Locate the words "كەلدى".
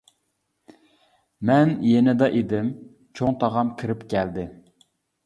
4.15-4.49